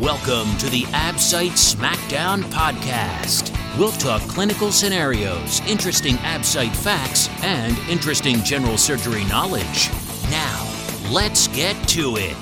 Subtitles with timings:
[0.00, 3.54] Welcome to the AbSite SmackDown podcast.
[3.78, 9.90] We'll talk clinical scenarios, interesting AbSite facts, and interesting general surgery knowledge.
[10.30, 10.66] Now,
[11.10, 12.32] let's get to it.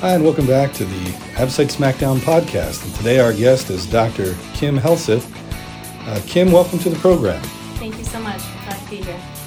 [0.00, 2.84] Hi, and welcome back to the AbSite SmackDown podcast.
[2.84, 4.36] And today our guest is Dr.
[4.54, 5.24] Kim Helseth.
[6.08, 7.40] Uh, Kim, welcome to the program.
[7.76, 8.42] Thank you so much.
[8.64, 9.39] Glad to be here.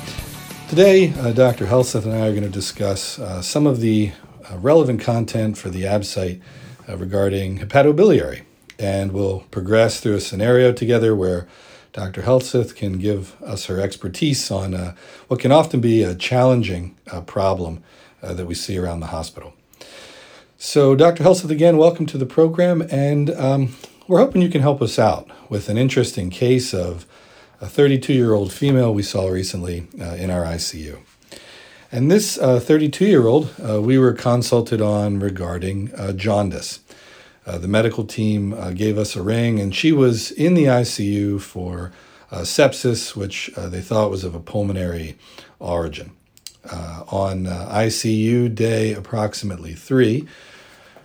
[0.74, 1.68] Today, uh, Dr.
[1.68, 4.12] Helseth and I are going to discuss uh, some of the
[4.50, 6.42] uh, relevant content for the AbSite
[6.90, 8.42] uh, regarding hepatobiliary.
[8.80, 11.48] And we'll progress through a scenario together where
[11.92, 12.24] Dr.
[12.24, 14.96] Helseth can give us her expertise on uh,
[15.28, 17.84] what can often be a challenging uh, problem
[18.24, 19.54] that we see around the hospital.
[20.58, 21.24] So, Dr.
[21.24, 22.82] Helseth, again, welcome to the program.
[22.90, 23.76] And um,
[24.08, 27.06] we're hoping you can help us out with an interesting case of
[27.64, 31.00] a 32 year old female we saw recently uh, in our ICU.
[31.94, 36.82] And this 32 uh, year old uh, we were consulted on regarding uh, jaundice.
[37.46, 41.40] Uh, the medical team uh, gave us a ring, and she was in the ICU
[41.40, 41.94] for
[42.32, 45.16] sepsis, which they thought was of a pulmonary
[45.60, 46.12] origin.
[46.70, 50.28] on ICU day approximately three,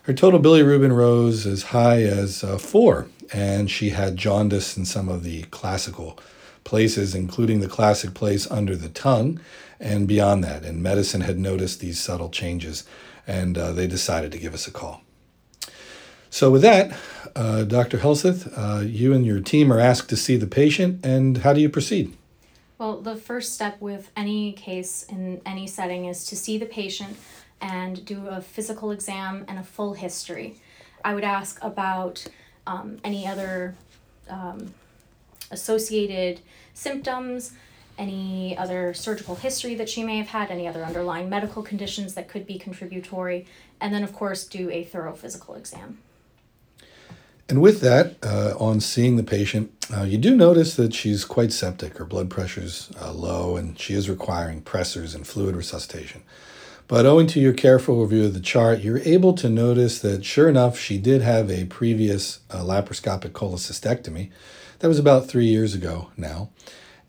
[0.03, 5.23] her total bilirubin rose as high as four, and she had jaundice and some of
[5.23, 6.19] the classical
[6.69, 9.41] places, including the classic place under the tongue
[9.81, 10.65] and beyond that.
[10.65, 12.85] And medicine had noticed these subtle changes,
[13.27, 15.01] and uh, they decided to give us a call.
[16.29, 16.95] So, with that,
[17.35, 17.99] uh, Dr.
[17.99, 21.61] Helseth, uh, you and your team are asked to see the patient, and how do
[21.63, 22.15] you proceed?
[22.77, 27.17] Well, the first step with any case in any setting is to see the patient
[27.63, 30.57] and do a physical exam and a full history.
[31.03, 32.27] I would ask about
[32.67, 33.75] um, any other
[34.29, 34.75] um,
[35.51, 36.41] associated
[36.75, 37.53] symptoms,
[37.97, 42.29] any other surgical history that she may have had, any other underlying medical conditions that
[42.29, 43.47] could be contributory,
[43.81, 45.99] and then, of course, do a thorough physical exam.
[47.49, 51.51] And with that, uh, on seeing the patient, uh, you do notice that she's quite
[51.51, 51.97] septic.
[51.97, 56.23] Her blood pressure's uh, low, and she is requiring pressors and fluid resuscitation.
[56.89, 60.49] But owing to your careful review of the chart, you're able to notice that sure
[60.49, 64.31] enough, she did have a previous uh, laparoscopic cholecystectomy,
[64.79, 66.51] that was about three years ago now.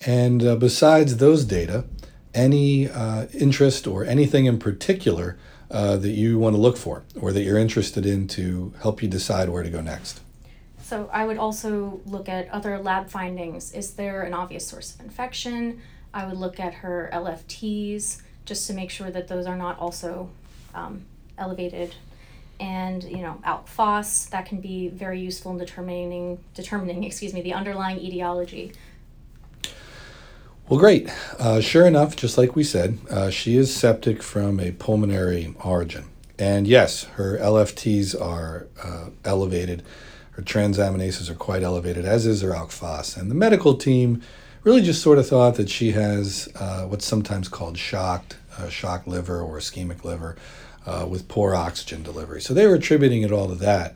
[0.06, 1.86] And uh, besides those data,
[2.34, 5.38] any uh, interest or anything in particular
[5.70, 9.10] uh, that you want to look for or that you're interested in to help you
[9.10, 10.22] decide where to go next?
[10.82, 13.74] So, I would also look at other lab findings.
[13.74, 15.82] Is there an obvious source of infection?
[16.14, 20.32] I would look at her LFTs just to make sure that those are not also
[20.74, 21.06] um,
[21.38, 21.94] elevated
[22.60, 27.54] and you know phos that can be very useful in determining determining excuse me the
[27.54, 28.72] underlying etiology.
[30.68, 31.10] Well great.
[31.40, 36.06] Uh, sure enough just like we said uh, she is septic from a pulmonary origin.
[36.38, 39.84] And yes her lfts are uh, elevated.
[40.32, 44.22] Her transaminases are quite elevated as is her phos and the medical team
[44.64, 49.08] really just sort of thought that she has uh, what's sometimes called shocked uh, shock
[49.08, 50.36] liver or ischemic liver
[50.90, 52.42] uh, with poor oxygen delivery.
[52.42, 53.96] So they were attributing it all to that.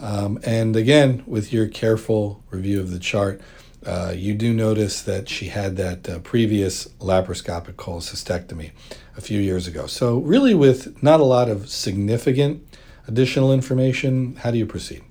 [0.00, 3.40] Um, and again, with your careful review of the chart,
[3.84, 8.70] uh, you do notice that she had that uh, previous laparoscopic cholecystectomy
[9.16, 9.86] a few years ago.
[9.86, 12.64] So, really, with not a lot of significant
[13.06, 15.02] additional information, how do you proceed?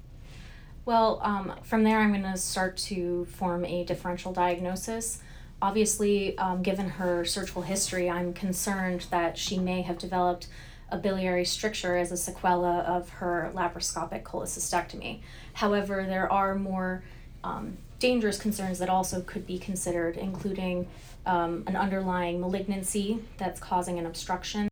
[0.85, 5.21] Well, um, from there, I'm going to start to form a differential diagnosis.
[5.61, 10.47] Obviously, um, given her surgical history, I'm concerned that she may have developed
[10.91, 15.21] a biliary stricture as a sequela of her laparoscopic cholecystectomy.
[15.53, 17.03] However, there are more
[17.43, 20.87] um, dangerous concerns that also could be considered, including
[21.25, 24.69] um, an underlying malignancy that's causing an obstruction.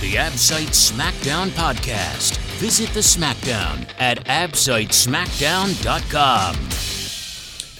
[0.00, 2.36] The AbSite SmackDown podcast.
[2.58, 6.56] Visit the SmackDown at absitesmackdown.com.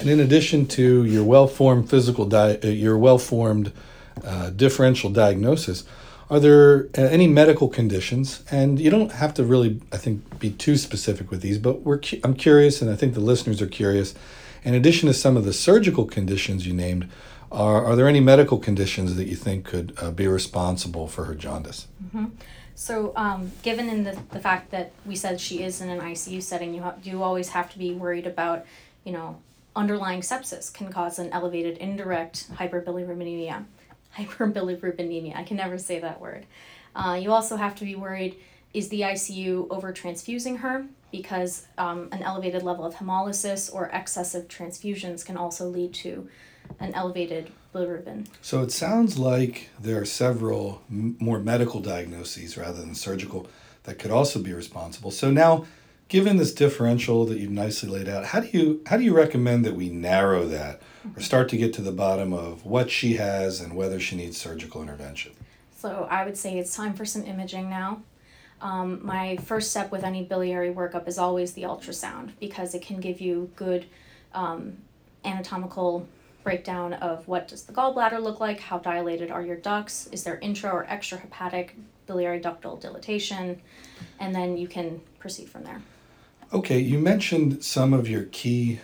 [0.00, 3.72] And in addition to your well-formed physical, di- uh, your well-formed
[4.24, 5.84] uh, differential diagnosis,
[6.30, 8.44] are there uh, any medical conditions?
[8.50, 11.98] And you don't have to really, I think, be too specific with these, but we're
[11.98, 14.15] cu- I'm curious, and I think the listeners are curious.
[14.62, 17.10] In addition to some of the surgical conditions you named,
[17.50, 21.34] are, are there any medical conditions that you think could uh, be responsible for her
[21.34, 21.88] jaundice?
[22.04, 22.27] Mm-hmm.
[22.77, 26.42] So, um, given in the, the fact that we said she is in an ICU
[26.42, 28.65] setting, you, ha- you always have to be worried about,
[29.04, 29.38] you know,
[29.74, 33.65] underlying sepsis can cause an elevated indirect hyperbilirubinemia
[34.16, 35.36] hyperbilirubinemia.
[35.36, 36.47] I can never say that word.
[36.95, 38.36] Uh, you also have to be worried
[38.72, 40.86] is the ICU over transfusing her?
[41.10, 46.28] Because um, an elevated level of hemolysis or excessive transfusions can also lead to
[46.78, 48.27] an elevated bilirubin.
[48.42, 53.48] So it sounds like there are several m- more medical diagnoses rather than surgical
[53.84, 55.10] that could also be responsible.
[55.10, 55.65] So now,
[56.10, 59.65] given this differential that you've nicely laid out, how do you how do you recommend
[59.65, 60.83] that we narrow that
[61.16, 64.36] or start to get to the bottom of what she has and whether she needs
[64.36, 65.33] surgical intervention?
[65.78, 68.03] So I would say it's time for some imaging now.
[68.60, 73.01] Um, my first step with any biliary workup is always the ultrasound because it can
[73.01, 73.86] give you good
[74.34, 74.77] um,
[75.24, 76.06] anatomical
[76.42, 80.39] breakdown of what does the gallbladder look like, how dilated are your ducts, is there
[80.41, 81.71] intra or extrahepatic
[82.06, 83.60] biliary ductal dilatation,
[84.18, 85.80] and then you can proceed from there.
[86.52, 88.80] Okay, you mentioned some of your key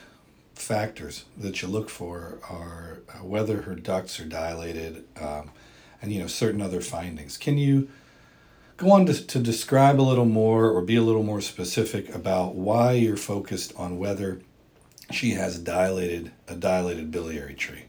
[0.55, 5.51] factors that you look for are uh, whether her ducts are dilated um,
[6.01, 7.37] and you know certain other findings.
[7.37, 7.89] Can you
[8.77, 12.55] go on to, to describe a little more or be a little more specific about
[12.55, 14.41] why you're focused on whether
[15.11, 17.87] she has dilated a dilated biliary tree?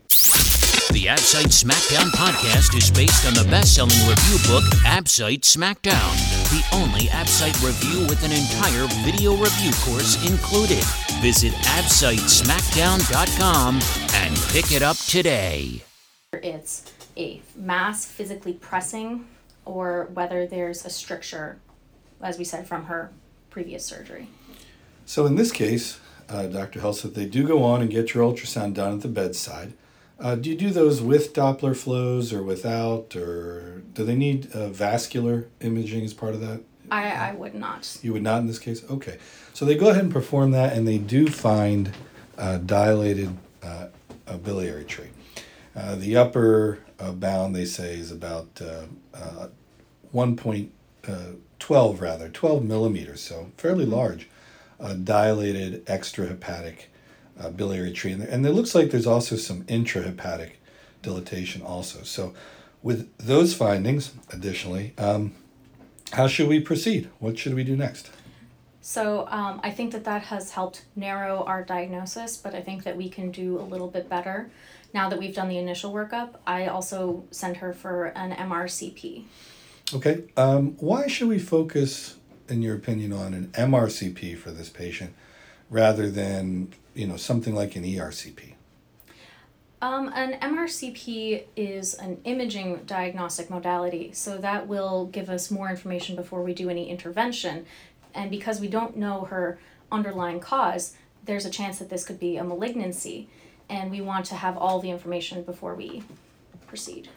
[0.90, 7.08] The Absite Smackdown podcast is based on the best-selling review book Absite Smackdown, the only
[7.10, 10.84] Absite review with an entire video review course included.
[11.22, 13.80] Visit absitesmackdown.com
[14.16, 15.84] and pick it up today.
[16.34, 19.28] It's a mass physically pressing
[19.66, 21.60] or whether there's a stricture,
[22.24, 23.12] as we said, from her
[23.52, 24.28] previous surgery.
[25.06, 26.80] So in this case, uh, Dr.
[26.80, 29.74] Helseth, they do go on and get your ultrasound done at the bedside.
[30.20, 34.70] Uh, do you do those with Doppler flows or without, or do they need uh,
[34.70, 36.62] vascular imaging as part of that?
[36.90, 37.98] I, I would not.
[38.02, 38.84] You would not in this case?
[38.90, 39.18] Okay.
[39.54, 41.92] So they go ahead and perform that, and they do find
[42.38, 43.88] uh, dilated uh,
[44.26, 45.10] a biliary tree.
[45.76, 48.84] Uh, the upper uh, bound, they say, is about uh,
[49.14, 49.48] uh,
[50.14, 54.30] 1.12, rather, 12 millimeters, so fairly large,
[54.80, 56.86] uh, dilated extrahepatic
[57.40, 58.12] uh, biliary tree.
[58.12, 60.52] And, and it looks like there's also some intrahepatic
[61.02, 62.04] dilatation also.
[62.04, 62.34] So,
[62.84, 65.34] with those findings, additionally, um,
[66.14, 67.10] how should we proceed?
[67.20, 68.12] What should we do next?
[68.82, 72.96] So um, I think that that has helped narrow our diagnosis, but I think that
[72.96, 74.50] we can do a little bit better.
[74.94, 79.26] Now that we've done the initial workup, I also sent her for an MRCP.
[79.94, 80.24] Okay.
[80.38, 82.16] Um, why should we focus,
[82.48, 85.14] in your opinion, on an MRCP for this patient
[85.70, 88.54] rather than you know something like an ERCP?
[89.80, 96.16] Um, an MRCP is an imaging diagnostic modality, so that will give us more information
[96.16, 97.66] before we do any intervention.
[98.16, 99.60] And because we don't know her
[99.92, 103.30] underlying cause, there's a chance that this could be a malignancy,
[103.70, 106.02] and we want to have all the information before we
[106.66, 107.10] proceed.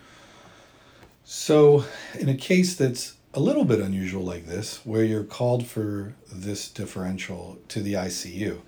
[1.24, 1.84] So,
[2.18, 6.68] in a case that's a little bit unusual like this, where you're called for this
[6.68, 8.60] differential to the ICU,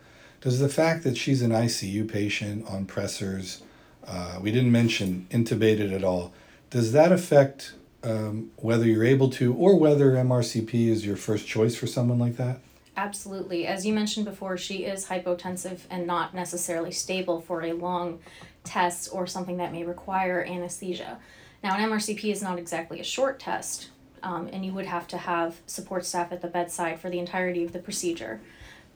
[0.42, 3.62] does the fact that she's an ICU patient on pressors,
[4.06, 6.34] uh, we didn't mention intubated at all,
[6.68, 11.76] does that affect um, whether you're able to or whether MRCP is your first choice
[11.76, 12.58] for someone like that?
[12.96, 13.66] Absolutely.
[13.66, 18.18] As you mentioned before, she is hypotensive and not necessarily stable for a long
[18.64, 21.18] test or something that may require anesthesia.
[21.62, 23.90] Now, an MRCP is not exactly a short test,
[24.24, 27.64] um, and you would have to have support staff at the bedside for the entirety
[27.64, 28.40] of the procedure.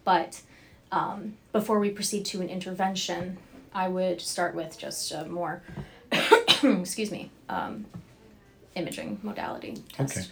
[0.04, 0.42] But
[0.96, 3.36] um, before we proceed to an intervention,
[3.74, 5.62] I would start with just a more,
[6.62, 7.84] excuse me, um,
[8.74, 10.16] imaging modality test.
[10.16, 10.26] Okay.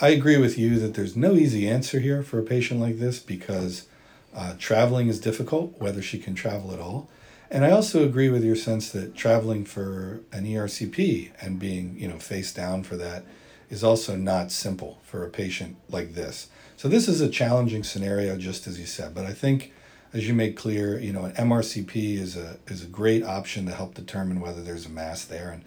[0.00, 3.18] I agree with you that there's no easy answer here for a patient like this
[3.18, 3.86] because
[4.34, 7.08] uh, traveling is difficult, whether she can travel at all.
[7.50, 12.08] And I also agree with your sense that traveling for an ERCP and being, you
[12.08, 13.24] know, face down for that
[13.70, 16.48] is also not simple for a patient like this.
[16.76, 19.14] So this is a challenging scenario, just as you said.
[19.14, 19.72] But I think,
[20.16, 23.72] as you made clear, you know, an MRCP is a is a great option to
[23.72, 25.64] help determine whether there's a mass there, and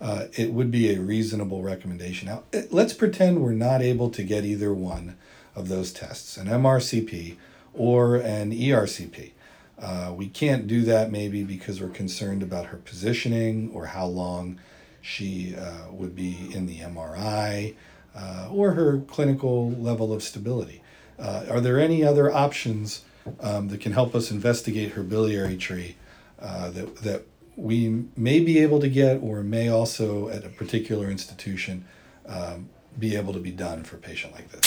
[0.00, 2.28] uh, it would be a reasonable recommendation.
[2.28, 5.18] Now, let's pretend we're not able to get either one
[5.54, 7.36] of those tests, an MRCP
[7.74, 9.32] or an ERCP.
[9.78, 14.58] Uh, we can't do that maybe because we're concerned about her positioning or how long
[15.02, 17.74] she uh, would be in the MRI
[18.14, 20.82] uh, or her clinical level of stability.
[21.18, 23.02] Uh, are there any other options
[23.40, 25.96] um, that can help us investigate her biliary tree
[26.40, 27.22] uh, that, that
[27.56, 31.84] we may be able to get or may also at a particular institution
[32.26, 34.60] um, be able to be done for a patient like this?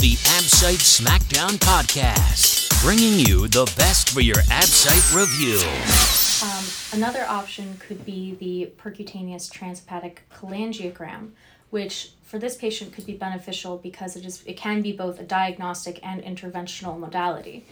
[0.00, 5.58] The Absite Smackdown Podcast, bringing you the best for your Absite review.
[6.40, 11.30] Um, another option could be the percutaneous transhepatic cholangiogram,
[11.70, 15.24] which for this patient could be beneficial because it is it can be both a
[15.24, 17.64] diagnostic and interventional modality,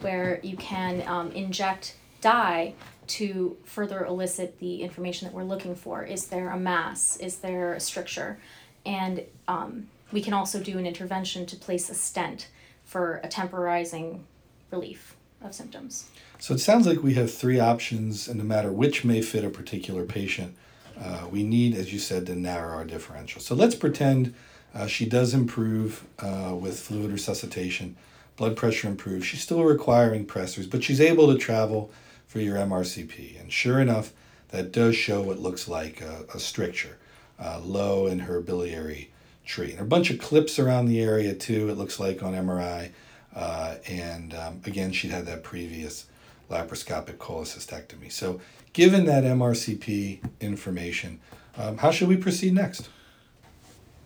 [0.00, 2.74] where you can um, inject dye
[3.06, 6.04] to further elicit the information that we're looking for.
[6.04, 7.16] Is there a mass?
[7.18, 8.38] Is there a stricture?
[8.86, 12.48] And um, we can also do an intervention to place a stent
[12.84, 14.24] for a temporizing
[14.70, 16.08] relief of symptoms.
[16.38, 19.50] So it sounds like we have three options, and no matter which may fit a
[19.50, 20.56] particular patient,
[21.00, 23.40] uh, we need, as you said, to narrow our differential.
[23.40, 24.34] So let's pretend
[24.74, 27.96] uh, she does improve uh, with fluid resuscitation,
[28.36, 29.26] blood pressure improves.
[29.26, 31.90] She's still requiring pressors, but she's able to travel
[32.26, 33.40] for your MRCP.
[33.40, 34.12] And sure enough,
[34.48, 36.98] that does show what looks like a, a stricture,
[37.38, 39.10] uh, low in her biliary
[39.44, 39.72] tree.
[39.72, 42.90] And a bunch of clips around the area too, it looks like on MRI.
[43.34, 46.06] Uh, and um, again, she'd had that previous
[46.50, 48.10] laparoscopic cholecystectomy.
[48.10, 48.40] So,
[48.74, 51.20] given that MRCP information,
[51.56, 52.90] um, how should we proceed next?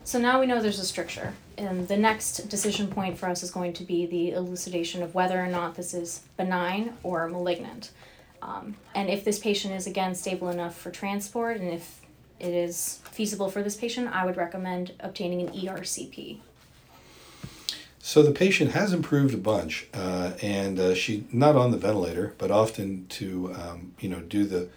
[0.04, 3.50] So now we know there's a stricture, and the next decision point for us is
[3.50, 7.90] going to be the elucidation of whether or not this is benign or malignant.
[8.40, 12.00] Um, and if this patient is again stable enough for transport, and if
[12.38, 16.38] it is feasible for this patient, I would recommend obtaining an ERCP.
[18.08, 22.32] So the patient has improved a bunch, uh, and uh, she not on the ventilator,
[22.38, 24.70] but often to um, you know do the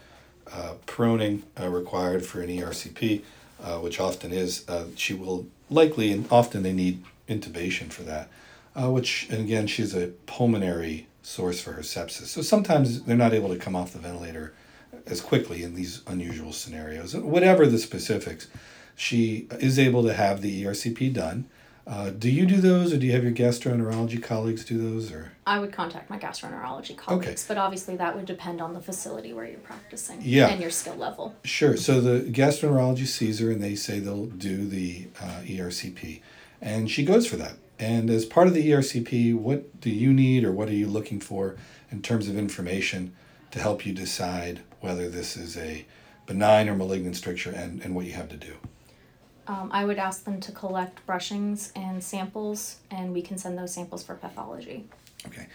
[0.52, 3.22] uh, proning uh, required for an ERCP,
[3.64, 8.28] uh, which often is uh, she will likely and often they need intubation for that,
[8.76, 12.26] which and again she's a pulmonary source for her sepsis.
[12.26, 14.54] So sometimes they're not able to come off the ventilator
[15.08, 17.16] as quickly in these unusual scenarios.
[17.16, 18.50] Whatever the specifics,
[18.94, 21.48] she is able to have the ERCP done.
[21.88, 25.32] Uh, do you do those, or do you have your gastroenterology colleagues do those, or?
[25.48, 27.36] I would contact my gastroenterology colleagues, Okay.
[27.48, 30.48] but obviously that would depend on the facility where you're practicing Yeah.
[30.50, 31.36] and your skill level.
[31.44, 31.76] Sure.
[31.76, 36.22] So the gastroenterology sees her, and they say they'll do the uh, ERCP,
[36.62, 37.54] and she goes for that.
[37.80, 41.20] And as part of the ERCP, what do you need, or what are you looking
[41.20, 41.56] for
[41.90, 43.14] in terms of information
[43.50, 45.86] to help you decide whether this is a
[46.28, 48.54] benign or malignant stricture, and, and what you have to do?
[49.52, 53.74] Um, I would ask them to collect brushings and samples, and we can send those
[53.74, 54.86] samples for pathology.
[55.28, 55.48] Okay.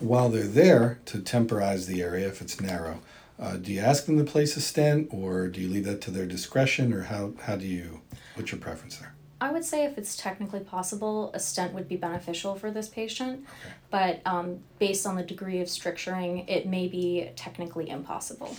[0.00, 3.00] While they're there to temporize the area if it's narrow,
[3.38, 6.10] uh, do you ask them to place a stent or do you leave that to
[6.10, 8.02] their discretion or how, how do you,
[8.34, 9.14] what's your preference there?
[9.40, 13.46] I would say if it's technically possible, a stent would be beneficial for this patient,
[13.64, 13.74] Okay.
[13.90, 18.54] but um, based on the degree of stricturing, it may be technically impossible.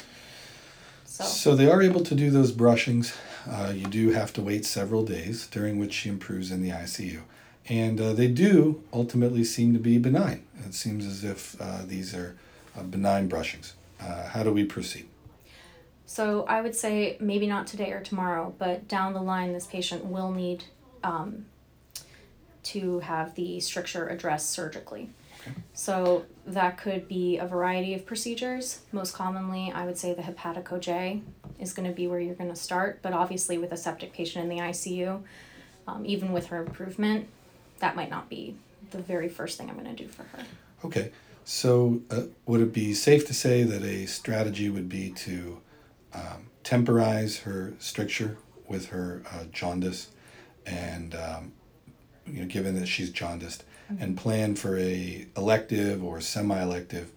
[1.20, 3.14] So, So they are able to do those brushings.
[3.46, 7.22] Uh, you do have to wait several days during which she improves in the ICU.
[7.68, 10.46] And uh, they do ultimately seem to be benign.
[10.66, 12.38] It seems as if uh, these are
[12.78, 13.74] uh, benign brushings.
[14.00, 15.08] Uh, how do we proceed?
[16.06, 20.06] so I would say maybe not today or tomorrow, but down the line, this patient
[20.06, 20.64] will need
[21.04, 21.46] um,
[22.64, 25.12] to have the stricture addressed surgically.
[25.74, 28.82] So that could be a variety of procedures.
[28.92, 31.22] Most commonly, I would say the hepatico
[31.60, 34.44] is going to be where you're going to start, but obviously with a septic patient
[34.44, 35.22] in the ICU,
[35.88, 37.28] um, even with her improvement,
[37.80, 38.56] that might not be
[38.92, 40.44] the very first thing I'm going to do for her.
[40.86, 41.12] Okay,
[41.44, 45.62] so uh, would it be safe to say that a strategy would be to
[46.14, 48.38] um, temporize her stricture
[48.68, 50.10] with her uh, jaundice,
[50.66, 51.54] and um,
[52.26, 53.64] you know, given that she's jaundiced,
[54.00, 57.12] and plan for a elective or semi-elective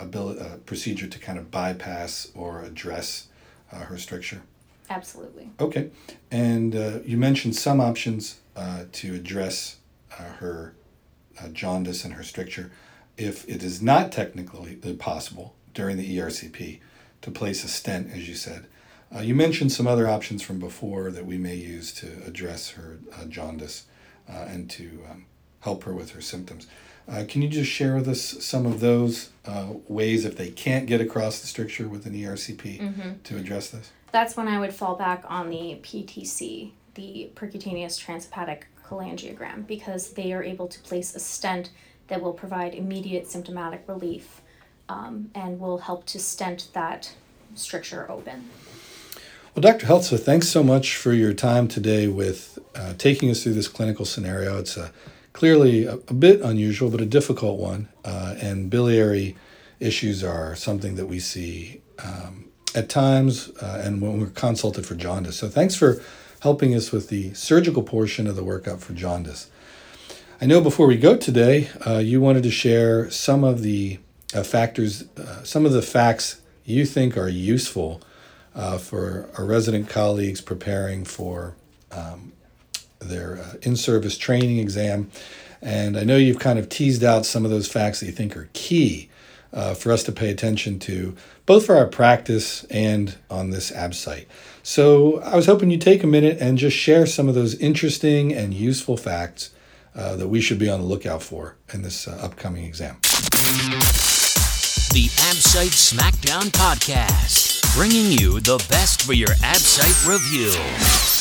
[0.00, 3.28] abil- uh, procedure to kind of bypass or address
[3.72, 4.42] uh, her stricture?
[4.90, 5.50] Absolutely.
[5.60, 5.90] Okay,
[6.30, 9.76] and uh, you mentioned some options uh, to address
[10.18, 10.74] uh, her
[11.40, 12.70] uh, jaundice and her stricture.
[13.16, 16.80] If it is not technically possible during the ERCP
[17.22, 18.66] to place a stent, as you said,
[19.14, 22.98] uh, you mentioned some other options from before that we may use to address her
[23.14, 23.86] uh, jaundice
[24.28, 25.24] uh, and to um,
[25.60, 26.66] help her with her symptoms.
[27.08, 30.86] Uh, can you just share with us some of those uh, ways if they can't
[30.86, 33.90] get across the stricture with an ERCP to address this?
[34.12, 40.32] That's when I would fall back on the PTC, the percutaneous transhepatic cholangiogram, because they
[40.32, 41.70] are able to place a stent
[42.08, 44.42] that will provide immediate symptomatic relief
[44.88, 47.14] um, and will help to stent that
[47.54, 48.48] stricture open.
[49.54, 49.86] Well, Dr.
[49.86, 54.04] Helseth, thanks so much for your time today with uh, taking us through this clinical
[54.04, 54.58] scenario.
[54.58, 54.92] It's a,
[55.38, 57.88] clearly a, a bit unusual, but a difficult one.
[58.04, 59.36] Uh, and biliary
[59.78, 64.96] issues are something that we see um, at times uh, and when we're consulted for
[64.96, 65.36] jaundice.
[65.36, 66.02] So thanks for
[66.40, 69.48] helping us with the surgical portion of the workup for jaundice.
[70.40, 74.00] I know before we go today, uh, you wanted to share some of the
[74.34, 78.02] uh, factors, uh, some of the facts you think are useful
[78.56, 81.54] uh, for our resident colleagues preparing for
[81.92, 82.32] um,
[83.00, 85.10] their uh, in service training exam.
[85.60, 88.36] And I know you've kind of teased out some of those facts that you think
[88.36, 89.08] are key.
[89.52, 94.26] uh, for us to pay attention to, both for our practice and on this AbSite.
[94.62, 98.32] So I was hoping you'd take a minute and just share some of those interesting
[98.32, 99.50] and useful facts
[99.94, 102.98] uh, that we should be on the lookout for in this uh, upcoming exam.
[104.90, 111.17] The ABSITE Smackdown Podcast, bringing you the best for your ABSITE review.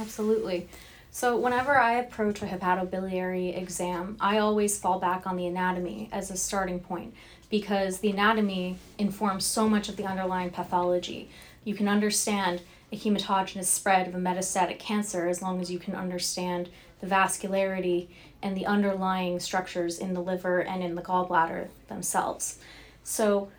[0.00, 0.68] Absolutely.
[1.12, 6.30] So, whenever I approach a hepatobiliary exam, I always fall back on the anatomy as
[6.30, 7.14] a starting point
[7.50, 11.28] because the anatomy informs so much of the underlying pathology.
[11.64, 15.96] You can understand a hematogenous spread of a metastatic cancer as long as you can
[15.96, 16.68] understand
[17.00, 18.06] the vascularity
[18.40, 22.58] and the underlying structures in the liver and in the gallbladder themselves.
[23.02, 23.50] So,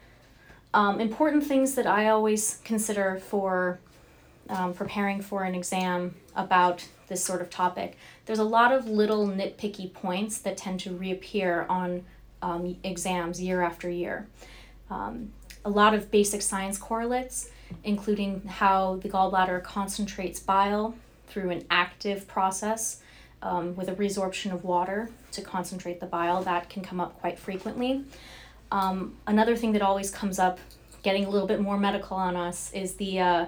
[0.73, 3.79] um, important things that I always consider for
[4.51, 7.97] um, preparing for an exam about this sort of topic.
[8.25, 12.03] There's a lot of little nitpicky points that tend to reappear on
[12.41, 14.27] um, exams year after year.
[14.89, 15.31] Um,
[15.63, 17.49] a lot of basic science correlates,
[17.83, 20.95] including how the gallbladder concentrates bile
[21.27, 23.01] through an active process
[23.41, 26.43] um, with a resorption of water to concentrate the bile.
[26.43, 28.03] That can come up quite frequently.
[28.71, 30.59] Um, another thing that always comes up,
[31.03, 33.45] getting a little bit more medical on us, is the uh,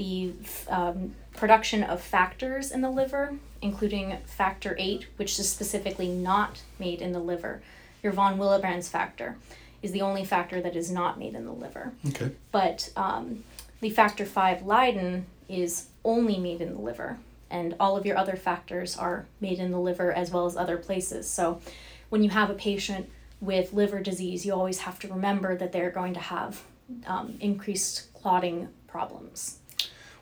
[0.00, 0.32] the
[0.68, 7.02] um, production of factors in the liver, including factor 8, which is specifically not made
[7.02, 7.60] in the liver.
[8.02, 9.36] Your von Willebrand's factor
[9.82, 11.92] is the only factor that is not made in the liver.
[12.08, 12.30] Okay.
[12.50, 13.44] But um,
[13.82, 17.18] the factor 5 Leiden is only made in the liver,
[17.50, 20.78] and all of your other factors are made in the liver as well as other
[20.78, 21.28] places.
[21.28, 21.60] So
[22.08, 25.90] when you have a patient with liver disease, you always have to remember that they're
[25.90, 26.62] going to have
[27.06, 29.59] um, increased clotting problems.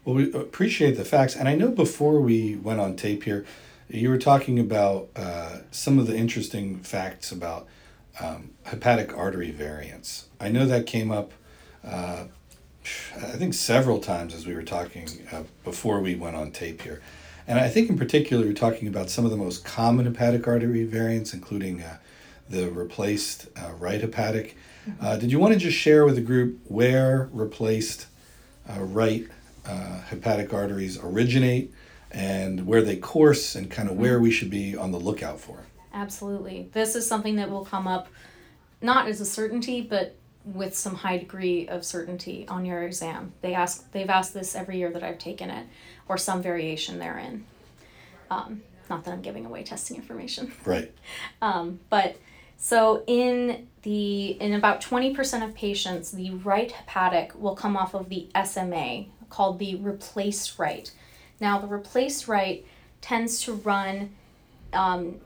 [0.09, 1.37] Well, we appreciate the facts.
[1.37, 3.45] And I know before we went on tape here,
[3.91, 7.69] you were talking about uh, some of the interesting facts about
[8.19, 10.29] um, hepatic artery variants.
[10.41, 11.33] I know that came up,
[11.85, 12.25] uh,
[13.17, 17.03] I think, several times as we were talking uh, before we went on tape here.
[17.47, 20.85] And I think in particular, you're talking about some of the most common hepatic artery
[20.85, 21.99] variants, including uh,
[22.49, 24.57] the replaced uh, right hepatic.
[24.89, 25.19] Mm-hmm.
[25.19, 28.07] did you want to just share with the group where replaced
[28.79, 29.29] right
[29.69, 31.73] uh, hepatic arteries originate
[32.11, 34.25] and where they course and kind of where mm-hmm.
[34.25, 35.61] we should be on the lookout for.
[35.93, 36.71] Absolutely.
[36.73, 38.09] This is something that will come up
[38.81, 43.33] not as a certainty, but with some high degree of certainty on your exam.
[43.43, 45.67] They ask they've asked this every year that I've taken it,
[46.09, 47.45] or some variation therein.
[48.31, 50.53] Um, not that I'm giving away testing information.
[50.65, 50.93] Right.
[51.43, 52.17] um, but
[52.57, 58.09] so in the in about 20% of patients, the right hepatic will come off of
[58.09, 60.91] the SMA, called the replaced right.
[61.41, 62.65] Now, the replaced right
[63.01, 64.11] tends to run
[64.73, 65.17] um,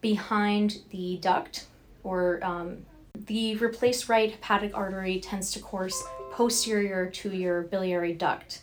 [0.00, 1.66] behind the duct,
[2.04, 8.62] or um, the replaced right hepatic artery tends to course posterior to your biliary duct.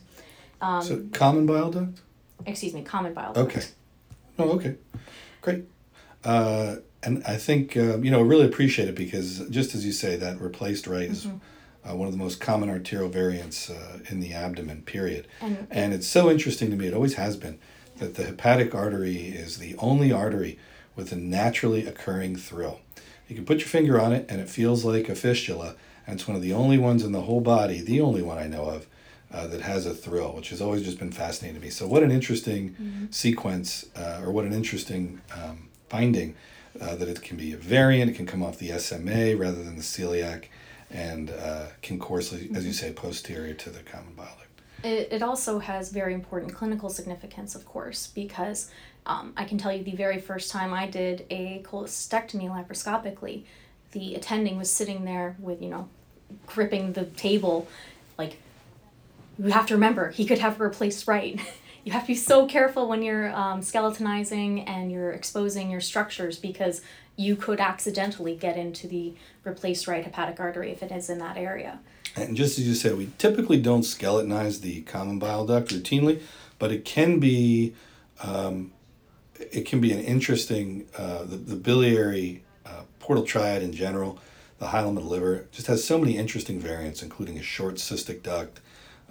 [0.62, 2.02] Um, so, common bile duct?
[2.46, 3.56] Excuse me, common bile duct.
[3.56, 3.65] Okay.
[4.39, 4.76] Oh, okay.
[5.41, 5.65] Great.
[6.24, 9.91] Uh, and I think, uh, you know, I really appreciate it because just as you
[9.91, 11.36] say, that replaced right mm-hmm.
[11.36, 11.41] is
[11.89, 15.28] uh, one of the most common arterial variants uh, in the abdomen, period.
[15.41, 17.60] And, and it's so interesting to me, it always has been,
[17.98, 20.58] that the hepatic artery is the only artery
[20.96, 22.80] with a naturally occurring thrill.
[23.28, 26.28] You can put your finger on it and it feels like a fistula, and it's
[26.28, 28.88] one of the only ones in the whole body, the only one I know of,
[29.32, 31.72] uh, that has a thrill, which has always just been fascinating to me.
[31.72, 33.06] So, what an interesting mm-hmm.
[33.10, 36.36] sequence, uh, or what an interesting um, finding
[36.80, 39.76] uh, that it can be a variant, it can come off the SMA rather than
[39.76, 40.46] the celiac
[40.93, 42.71] and uh, as you mm-hmm.
[42.71, 44.62] say, posterior to the common bile duct.
[44.84, 48.69] It, it also has very important clinical significance, of course, because
[49.06, 53.43] um, I can tell you the very first time I did a cholecystectomy laparoscopically,
[53.91, 55.89] the attending was sitting there with, you know,
[56.45, 57.67] gripping the table,
[58.17, 58.38] like,
[59.39, 61.39] you have to remember, he could have replaced right.
[61.84, 66.38] you have to be so careful when you're um, skeletonizing and you're exposing your structures
[66.38, 66.82] because
[67.15, 71.38] you could accidentally get into the replaced right hepatic artery if it is in that
[71.38, 71.80] area.
[72.15, 76.21] And just as you said, we typically don't skeletonize the common bile duct routinely,
[76.60, 77.73] but it can be
[78.21, 78.71] um,
[79.39, 84.19] it can be an interesting uh, the, the biliary uh, portal triad in general,
[84.60, 88.62] the hilum the liver just has so many interesting variants, including a short cystic duct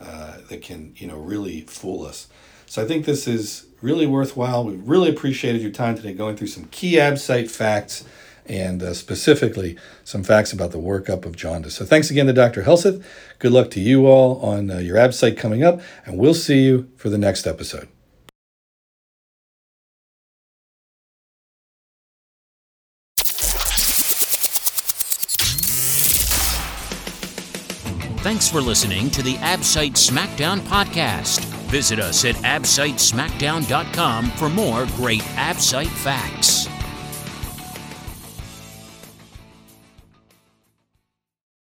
[0.01, 2.29] uh, that can you know really fool us.
[2.67, 4.65] So I think this is really worthwhile.
[4.65, 8.05] We really appreciated your time today going through some key absite facts
[8.47, 11.75] and uh, specifically some facts about the workup of jaundice.
[11.77, 12.63] So thanks again to Dr.
[12.63, 13.05] Helseth.
[13.39, 16.91] Good luck to you all on uh, your absite coming up, and we'll see you
[16.97, 17.89] for the next episode.
[28.23, 31.52] Thanks for listening to the Absite SmackDown podcast.
[31.73, 36.69] Visit us at absitesmackdown.com for more great AbSite facts.